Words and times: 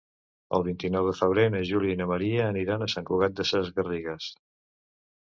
El 0.59 0.63
vint-i-nou 0.67 1.09
de 1.09 1.11
febrer 1.17 1.43
na 1.55 1.59
Júlia 1.71 1.95
i 1.97 1.99
na 1.99 2.07
Maria 2.11 2.47
aniran 2.53 2.85
a 2.85 2.87
Sant 2.93 3.05
Cugat 3.09 3.41
Sesgarrigues. 3.51 4.31